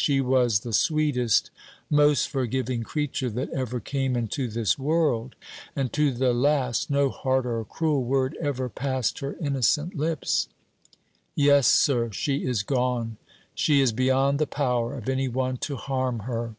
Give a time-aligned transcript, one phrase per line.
[0.00, 1.50] "She was the sweetest,
[1.90, 5.34] most forgiving creature that ever came into this world;
[5.74, 10.46] and to the last no hard or cruel word ever passed her innocent lips.
[11.34, 13.16] Yes, sir, she is gone;
[13.56, 16.54] she is beyond the power of any one to harm her."